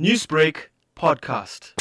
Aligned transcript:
Newsbreak 0.00 0.70
podcast. 0.96 1.72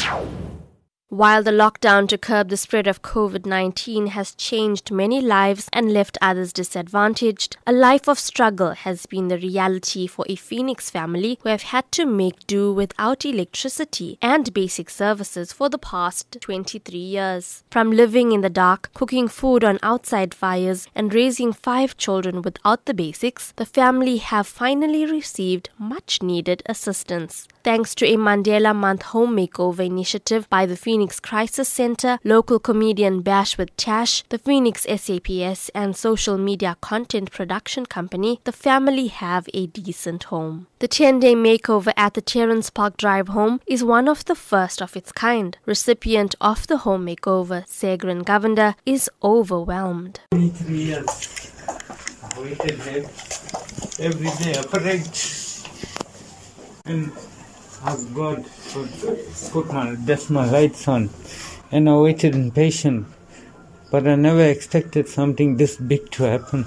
While 1.13 1.44
the 1.44 1.52
lockdown 1.52 2.07
to 2.07 2.18
curb 2.18 2.50
the 2.50 2.57
spread 2.57 2.87
of 2.87 3.03
COVID 3.03 3.45
19 3.45 4.08
has 4.08 4.34
changed 4.34 4.89
many 4.89 5.21
lives 5.21 5.70
and 5.71 5.94
left 5.94 6.18
others 6.24 6.52
disadvantaged, 6.52 7.55
a 7.68 7.71
life 7.71 8.10
of 8.10 8.18
struggle 8.18 8.71
has 8.71 9.05
been 9.05 9.28
the 9.28 9.38
reality 9.38 10.07
for 10.07 10.26
a 10.28 10.36
Phoenix 10.36 10.89
family 10.89 11.38
who 11.44 11.49
have 11.49 11.62
had 11.62 11.91
to 11.91 12.07
make 12.07 12.47
do 12.47 12.73
without 12.73 13.26
electricity 13.26 14.18
and 14.24 14.56
basic 14.56 14.90
services 14.90 15.54
for 15.54 15.70
the 15.70 15.78
past 15.78 16.36
23 16.41 16.97
years. 16.97 17.64
From 17.70 17.91
living 17.91 18.32
in 18.32 18.41
the 18.41 18.50
dark, 18.50 18.89
cooking 18.95 19.27
food 19.27 19.64
on 19.64 19.77
outside 19.84 20.34
fires, 20.34 20.88
and 20.95 21.14
raising 21.14 21.54
five 21.54 21.95
children 21.95 22.41
without 22.41 22.88
the 22.88 22.93
basics, 22.95 23.54
the 23.57 23.68
family 23.68 24.18
have 24.18 24.48
finally 24.48 25.05
received 25.05 25.70
much 25.77 26.23
needed 26.23 26.64
assistance. 26.66 27.48
Thanks 27.64 27.93
to 27.95 28.05
a 28.07 28.18
Mandela 28.18 28.75
Month 28.75 29.04
home 29.04 29.38
makeover 29.38 29.86
initiative 29.86 30.49
by 30.49 30.66
the 30.66 30.75
Phoenix 30.75 31.02
Crisis 31.12 31.67
Center, 31.67 32.17
local 32.23 32.59
comedian 32.59 33.21
Bash 33.21 33.57
with 33.57 33.75
Tash, 33.77 34.23
the 34.30 34.38
Phoenix 34.38 34.84
SAPS, 34.84 35.70
and 35.76 35.95
social 35.95 36.38
media 36.38 36.77
content 36.81 37.31
production 37.31 37.85
company, 37.85 38.39
the 38.43 38.52
family 38.52 39.07
have 39.07 39.49
a 39.53 39.67
decent 39.67 40.26
home. 40.26 40.67
The 40.79 40.88
10 40.88 41.20
day 41.20 41.35
makeover 41.35 41.93
at 41.98 42.13
the 42.13 42.21
Terrence 42.21 42.70
Park 42.70 42.98
Drive 42.98 43.29
home 43.29 43.59
is 43.67 43.84
one 43.84 44.07
of 44.07 44.26
the 44.26 44.35
first 44.35 44.81
of 44.81 44.95
its 44.95 45.12
kind. 45.12 45.57
Recipient 45.66 46.35
of 46.39 46.67
the 46.67 46.77
home 46.77 47.05
makeover, 47.05 47.67
Segrin 47.67 48.23
Govender, 48.23 48.76
is 48.85 49.09
overwhelmed. 49.21 50.21
23 50.31 50.77
years. 50.77 51.51
Waited 52.38 52.79
every 53.99 54.29
day, 54.43 54.54
upright. 54.59 55.43
And 56.85 57.12
asked 57.85 58.13
God 58.13 58.45
to 58.71 58.87
put 59.51 59.67
my, 59.73 59.95
that's 59.99 60.29
my 60.29 60.49
right 60.51 60.75
son. 60.75 61.09
And 61.71 61.89
I 61.89 61.95
waited 61.97 62.35
in 62.35 62.51
patience. 62.51 63.07
But 63.91 64.08
I 64.08 64.16
never 64.16 64.44
expected 64.44 65.08
something 65.08 65.58
this 65.58 65.75
big 65.78 66.09
to 66.12 66.23
happen. 66.23 66.66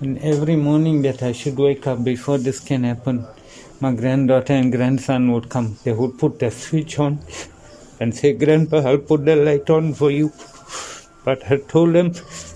And 0.00 0.18
every 0.18 0.56
morning 0.56 1.02
that 1.02 1.22
I 1.22 1.32
should 1.32 1.56
wake 1.56 1.86
up 1.86 2.02
before 2.02 2.38
this 2.38 2.58
can 2.58 2.82
happen, 2.84 3.24
my 3.80 3.92
granddaughter 3.94 4.54
and 4.54 4.72
grandson 4.72 5.30
would 5.32 5.48
come. 5.48 5.76
They 5.84 5.92
would 5.92 6.18
put 6.18 6.38
the 6.40 6.50
switch 6.50 6.98
on 6.98 7.20
and 8.00 8.14
say, 8.14 8.32
Grandpa, 8.32 8.78
I'll 8.78 8.98
put 8.98 9.24
the 9.24 9.36
light 9.36 9.70
on 9.70 9.94
for 9.94 10.10
you. 10.10 10.32
But 11.24 11.48
I 11.50 11.58
told 11.58 11.94
them, 11.94 12.12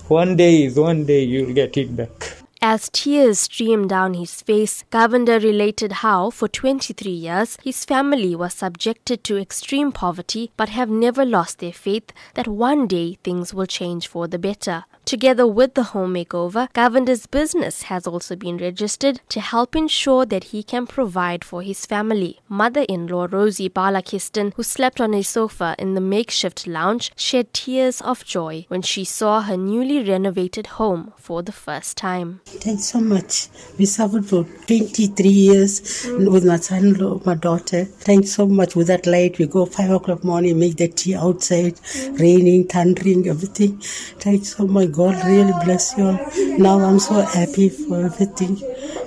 one 0.09 0.35
day 0.35 0.65
is 0.65 0.75
one 0.77 1.05
day 1.05 1.23
you'll 1.23 1.53
get 1.53 1.77
it 1.77 1.95
back. 1.95 2.26
As 2.61 2.89
tears 2.91 3.39
streamed 3.41 3.89
down 3.89 4.15
his 4.15 4.41
face, 4.41 4.83
Govender 4.91 5.41
related 5.41 5.91
how, 5.91 6.31
for 6.31 6.47
23 6.47 7.11
years, 7.11 7.55
his 7.63 7.85
family 7.85 8.35
was 8.35 8.55
subjected 8.55 9.23
to 9.25 9.37
extreme 9.37 9.91
poverty 9.91 10.51
but 10.57 10.69
have 10.69 10.89
never 10.89 11.23
lost 11.23 11.59
their 11.59 11.71
faith 11.71 12.11
that 12.33 12.47
one 12.47 12.87
day 12.87 13.19
things 13.23 13.53
will 13.53 13.67
change 13.67 14.07
for 14.07 14.27
the 14.27 14.39
better. 14.39 14.85
Together 15.07 15.47
with 15.47 15.73
the 15.73 15.83
home 15.83 16.15
makeover, 16.15 16.67
Govender's 16.73 17.27
business 17.27 17.83
has 17.83 18.05
also 18.05 18.35
been 18.35 18.57
registered 18.57 19.21
to 19.29 19.39
help 19.39 19.73
ensure 19.73 20.25
that 20.25 20.51
he 20.51 20.61
can 20.61 20.85
provide 20.85 21.45
for 21.45 21.61
his 21.61 21.85
family. 21.85 22.41
Mother 22.49 22.81
in 22.89 23.07
law 23.07 23.25
Rosie 23.31 23.69
Balakistan, 23.69 24.53
who 24.55 24.63
slept 24.63 24.99
on 24.99 25.13
a 25.13 25.23
sofa 25.23 25.77
in 25.79 25.93
the 25.93 26.01
makeshift 26.01 26.67
lounge, 26.67 27.13
shed 27.15 27.53
tears 27.53 28.01
of 28.01 28.25
joy 28.25 28.65
when 28.67 28.81
she 28.81 29.05
saw 29.05 29.39
her 29.43 29.55
newly 29.55 30.03
renovated 30.03 30.67
home 30.75 31.13
for 31.15 31.41
the 31.41 31.53
first 31.53 31.95
time. 31.95 32.41
Thanks 32.43 32.83
so 32.83 32.99
much. 32.99 33.47
We 33.79 33.85
suffered 33.85 34.25
for 34.25 34.43
23 34.43 35.29
years 35.29 35.79
mm. 36.03 36.29
with 36.29 36.45
my 36.45 36.57
son-in-law, 36.57 37.21
my 37.25 37.35
daughter. 37.35 37.85
Thanks 37.85 38.31
so 38.31 38.45
much. 38.45 38.75
With 38.75 38.87
that 38.87 39.07
light, 39.07 39.39
we 39.39 39.47
go 39.47 39.65
5 39.65 39.89
o'clock 39.89 40.25
morning, 40.25 40.59
make 40.59 40.75
the 40.75 40.89
tea 40.89 41.15
outside, 41.15 41.75
mm. 41.75 42.19
raining, 42.19 42.67
thundering, 42.67 43.25
everything. 43.29 43.77
Thanks 44.19 44.53
so 44.57 44.67
much. 44.67 44.96
God 44.97 45.23
really 45.25 45.53
bless 45.63 45.95
you 45.95 46.05
all. 46.05 46.19
Now 46.57 46.79
I'm 46.79 46.97
so 46.97 47.21
happy 47.21 47.69
for 47.69 48.05
everything. 48.05 48.57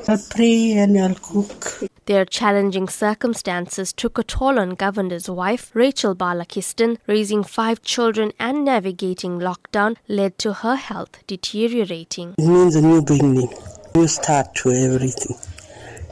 I 0.07 0.17
pray 0.31 0.75
and 0.75 0.97
I'll 0.97 1.17
cook. 1.17 1.91
Their 2.07 2.25
challenging 2.25 2.89
circumstances 2.89 3.93
took 3.93 4.17
a 4.17 4.23
toll 4.23 4.61
on 4.61 4.77
Govender's 4.77 5.29
wife, 5.29 5.73
Rachel 5.75 6.15
Balakistan. 6.15 6.99
Raising 7.09 7.43
five 7.43 7.83
children 7.83 8.31
and 8.39 8.65
navigating 8.65 9.41
lockdown 9.41 9.97
led 10.07 10.39
to 10.39 10.53
her 10.53 10.77
health 10.77 11.27
deteriorating. 11.27 12.37
It 12.39 12.47
means 12.47 12.77
a 12.77 12.83
new 12.83 13.03
beginning, 13.03 13.53
new 13.93 14.07
start 14.07 14.55
to 14.63 14.71
everything. 14.71 15.37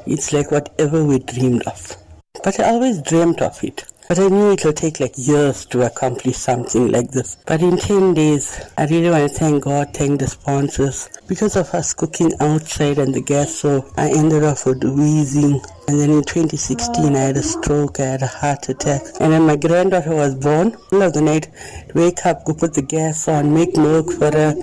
It's 0.06 0.32
like 0.32 0.50
whatever 0.50 1.04
we 1.04 1.20
dreamed 1.20 1.62
of. 1.68 1.96
But 2.42 2.58
I 2.58 2.70
always 2.70 3.00
dreamt 3.02 3.40
of 3.42 3.62
it. 3.62 3.84
But 4.08 4.20
I 4.20 4.28
knew 4.28 4.52
it 4.52 4.64
would 4.64 4.78
take 4.78 5.00
like 5.00 5.18
years 5.18 5.66
to 5.66 5.82
accomplish 5.84 6.38
something 6.38 6.90
like 6.90 7.10
this. 7.10 7.36
But 7.44 7.60
in 7.60 7.76
10 7.76 8.14
days, 8.14 8.58
I 8.78 8.86
really 8.86 9.10
want 9.10 9.30
to 9.30 9.38
thank 9.38 9.64
God, 9.64 9.92
thank 9.92 10.18
the 10.18 10.26
sponsors. 10.26 11.10
Because 11.28 11.56
of 11.56 11.68
us 11.74 11.92
cooking 11.92 12.32
outside 12.40 12.96
and 12.96 13.14
the 13.14 13.20
gas, 13.20 13.54
so 13.54 13.84
I 13.98 14.08
ended 14.08 14.44
up 14.44 14.64
with 14.64 14.82
wheezing. 14.82 15.60
And 15.88 16.00
then 16.00 16.08
in 16.08 16.24
2016, 16.24 17.14
I 17.14 17.18
had 17.18 17.36
a 17.36 17.42
stroke, 17.42 18.00
I 18.00 18.04
had 18.04 18.22
a 18.22 18.26
heart 18.26 18.70
attack. 18.70 19.02
And 19.20 19.34
then 19.34 19.42
my 19.42 19.56
granddaughter 19.56 20.14
was 20.14 20.34
born. 20.36 20.74
Middle 20.90 21.02
of 21.02 21.12
the 21.12 21.20
night, 21.20 21.48
wake 21.94 22.24
up, 22.24 22.46
go 22.46 22.54
put 22.54 22.72
the 22.72 22.82
gas 22.82 23.28
on, 23.28 23.52
make 23.52 23.76
milk 23.76 24.10
for 24.12 24.32
her, 24.32 24.54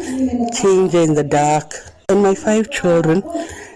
change 0.54 0.96
in 0.96 1.14
the 1.14 1.24
dark. 1.24 1.72
And 2.10 2.24
my 2.24 2.34
five 2.34 2.72
children, 2.72 3.22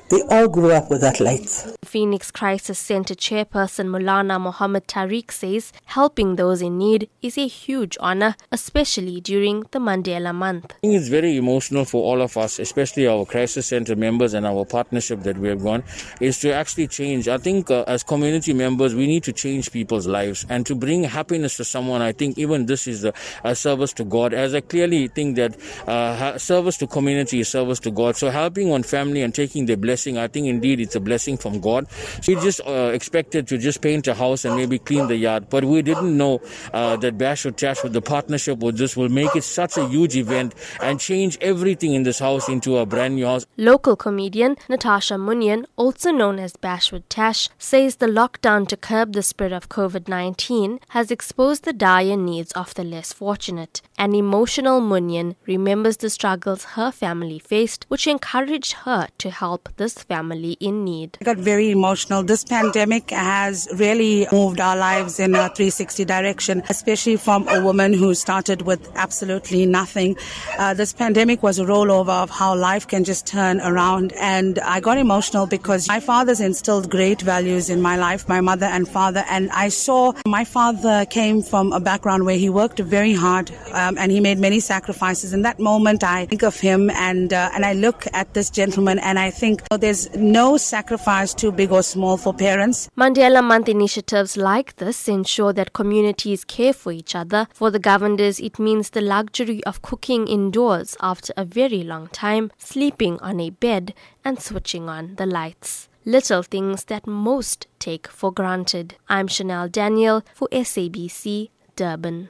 they 0.09 0.21
all 0.29 0.47
grew 0.47 0.71
up 0.71 0.89
without 0.89 1.19
lights. 1.19 1.75
Phoenix 1.83 2.29
Crisis 2.29 2.77
Center 2.77 3.15
chairperson 3.15 3.87
Moulana 3.87 4.39
Mohammed 4.39 4.87
Tariq 4.87 5.31
says 5.31 5.73
helping 5.85 6.35
those 6.35 6.61
in 6.61 6.77
need 6.77 7.09
is 7.21 7.37
a 7.37 7.47
huge 7.47 7.97
honor, 7.99 8.35
especially 8.51 9.19
during 9.21 9.61
the 9.71 9.79
Mandela 9.79 10.33
month. 10.33 10.65
I 10.71 10.79
think 10.81 10.93
it's 10.93 11.07
very 11.07 11.35
emotional 11.35 11.85
for 11.85 12.03
all 12.03 12.21
of 12.21 12.37
us, 12.37 12.59
especially 12.59 13.07
our 13.07 13.25
crisis 13.25 13.67
center 13.67 13.95
members 13.95 14.33
and 14.33 14.45
our 14.45 14.65
partnership 14.65 15.21
that 15.23 15.37
we 15.37 15.49
have 15.49 15.63
gone, 15.63 15.83
is 16.21 16.39
to 16.41 16.53
actually 16.53 16.87
change. 16.87 17.27
I 17.27 17.37
think 17.37 17.71
uh, 17.71 17.83
as 17.87 18.03
community 18.03 18.53
members, 18.53 18.93
we 18.93 19.07
need 19.07 19.23
to 19.23 19.33
change 19.33 19.71
people's 19.71 20.05
lives 20.05 20.45
and 20.49 20.65
to 20.67 20.75
bring 20.75 21.03
happiness 21.03 21.57
to 21.57 21.65
someone. 21.65 22.01
I 22.01 22.11
think 22.11 22.37
even 22.37 22.67
this 22.67 22.87
is 22.87 23.03
a, 23.03 23.13
a 23.43 23.55
service 23.55 23.93
to 23.93 24.03
God, 24.03 24.33
as 24.33 24.53
I 24.53 24.61
clearly 24.61 25.07
think 25.07 25.37
that 25.37 25.57
uh, 25.87 26.37
service 26.37 26.77
to 26.77 26.87
community 26.87 27.39
is 27.39 27.49
service 27.49 27.79
to 27.79 27.91
God. 27.91 28.15
So 28.15 28.29
helping 28.29 28.71
on 28.71 28.83
family 28.83 29.23
and 29.23 29.33
taking 29.33 29.65
their 29.65 29.77
blessing, 29.99 30.17
I 30.17 30.27
think 30.29 30.47
indeed 30.47 30.79
it's 30.79 30.95
a 30.95 31.01
blessing 31.01 31.37
from 31.37 31.59
God. 31.59 31.85
We 32.25 32.35
just 32.35 32.61
uh, 32.65 32.91
expected 32.93 33.47
to 33.49 33.57
just 33.57 33.81
paint 33.81 34.07
a 34.07 34.13
house 34.13 34.45
and 34.45 34.55
maybe 34.55 34.79
clean 34.79 35.07
the 35.07 35.17
yard, 35.17 35.49
but 35.49 35.65
we 35.65 35.81
didn't 35.81 36.15
know 36.15 36.39
uh, 36.73 36.95
that 36.97 37.17
Bash 37.17 37.45
or 37.45 37.51
Tash 37.51 37.83
with 37.83 37.91
the 37.91 38.01
partnership 38.01 38.59
with 38.59 38.77
this 38.77 38.95
will 38.95 39.09
make 39.09 39.35
it 39.35 39.43
such 39.43 39.75
a 39.77 39.85
huge 39.89 40.15
event 40.15 40.55
and 40.81 41.01
change 41.01 41.38
everything 41.41 41.93
in 41.95 42.03
this 42.03 42.19
house 42.19 42.47
into 42.47 42.77
a 42.77 42.85
brand 42.85 43.15
new 43.15 43.25
house. 43.25 43.45
Local 43.57 43.97
comedian 43.97 44.55
Natasha 44.69 45.15
Munyan, 45.15 45.65
also 45.75 46.11
known 46.11 46.39
as 46.39 46.55
Bash 46.55 46.93
With 46.93 47.09
Tash, 47.09 47.49
says 47.57 47.97
the 47.97 48.05
lockdown 48.05 48.69
to 48.69 48.77
curb 48.77 49.11
the 49.11 49.21
spread 49.21 49.51
of 49.51 49.67
COVID 49.67 50.07
19 50.07 50.79
has 50.89 51.11
exposed 51.11 51.65
the 51.65 51.73
dire 51.73 52.15
needs 52.15 52.53
of 52.53 52.73
the 52.75 52.85
less 52.85 53.11
fortunate. 53.11 53.81
An 53.97 54.15
emotional 54.15 54.79
Munyan 54.79 55.35
remembers 55.45 55.97
the 55.97 56.09
struggles 56.09 56.63
her 56.75 56.89
family 56.89 57.39
faced, 57.39 57.85
which 57.89 58.07
encouraged 58.07 58.73
her 58.85 59.09
to 59.17 59.29
help 59.29 59.67
this 59.77 59.88
family 59.94 60.53
in 60.59 60.83
need. 60.83 61.17
I 61.22 61.25
got 61.25 61.38
very 61.38 61.72
emotional. 61.72 62.23
This 62.23 62.44
pandemic 62.44 63.11
has 63.11 63.67
really 63.75 64.27
moved 64.31 64.59
our 64.59 64.75
lives 64.75 65.19
in 65.19 65.35
a 65.35 65.50
360 65.50 66.05
direction, 66.05 66.63
especially 66.69 67.17
from 67.17 67.47
a 67.47 67.61
woman 67.63 67.94
who 67.94 68.13
started 68.13 68.63
with 68.63 68.91
absolutely 68.95 69.66
nothing. 69.66 70.17
Uh, 70.57 70.73
this 70.73 70.94
pandemic 70.94 71.44
was 71.44 71.59
a 71.59 71.66
rollover 71.66 72.23
of 72.23 72.29
how 72.29 72.55
life 72.55 72.88
can 72.88 73.03
just 73.03 73.25
turn 73.25 73.61
around. 73.61 74.13
And 74.19 74.59
I 74.59 74.79
got 74.79 74.97
emotional 74.97 75.45
because 75.45 75.88
my 75.88 76.00
father's 76.00 76.41
instilled 76.41 76.89
great 76.89 77.21
values 77.21 77.69
in 77.69 77.81
my 77.81 77.95
life, 77.97 78.27
my 78.27 78.41
mother 78.41 78.66
and 78.66 78.88
father. 78.88 79.23
And 79.29 79.50
I 79.51 79.69
saw 79.69 80.13
my 80.25 80.44
father 80.44 81.06
came 81.06 81.41
from 81.41 81.71
a 81.74 81.80
background 81.80 82.25
where 82.25 82.38
he 82.38 82.50
worked 82.50 82.80
very 82.80 83.13
hard 83.13 83.51
um, 83.74 83.97
and 83.97 84.12
he 84.12 84.19
made 84.19 84.39
many 84.39 84.59
sacrifices. 84.59 85.33
In 85.33 85.41
that 85.44 85.59
moment, 85.59 86.03
I 86.03 86.25
think 86.25 86.44
of 86.44 86.59
him 86.59 86.89
and, 86.91 87.33
uh, 87.33 87.50
and 87.53 87.65
I 87.65 87.74
look 87.74 88.06
at 88.13 88.33
this 88.33 88.50
gentleman 88.50 89.00
and 89.00 89.18
I 89.19 89.30
think 89.30 89.62
oh, 89.71 89.77
there's 89.79 90.13
no 90.15 90.57
sacrifice 90.57 91.33
too 91.33 91.51
big 91.51 91.71
or 91.71 91.83
small 91.83 92.17
for 92.17 92.33
parents. 92.33 92.89
Mandela 92.97 93.43
Month 93.43 93.69
initiatives 93.69 94.37
like 94.37 94.75
this 94.77 95.07
ensure 95.07 95.53
that 95.53 95.73
communities 95.73 96.43
care 96.43 96.73
for 96.73 96.91
each 96.91 97.15
other. 97.15 97.47
For 97.53 97.71
the 97.71 97.79
Govenders, 97.79 98.43
it 98.43 98.59
means 98.59 98.89
the 98.89 99.01
luxury 99.01 99.63
of 99.63 99.81
cooking 99.81 100.27
indoors 100.27 100.95
after 100.99 101.33
a 101.37 101.45
very 101.45 101.83
long 101.83 102.07
time, 102.07 102.51
sleeping 102.57 103.19
on 103.19 103.39
a 103.39 103.49
bed, 103.49 103.93
and 104.23 104.41
switching 104.41 104.89
on 104.89 105.15
the 105.15 105.25
lights. 105.25 105.87
Little 106.05 106.43
things 106.43 106.85
that 106.85 107.05
most 107.05 107.67
take 107.77 108.07
for 108.07 108.31
granted. 108.31 108.95
I'm 109.09 109.27
Shanell 109.27 109.71
Daniel 109.71 110.23
for 110.33 110.47
SABC 110.51 111.49
Durban. 111.75 112.29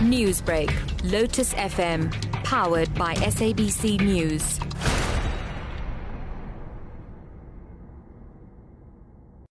Newsbreak, 0.00 0.70
Lotus 1.10 1.54
FM, 1.54 2.10
powered 2.44 2.92
by 2.94 3.14
SABC 3.14 4.00
News. 4.00 4.58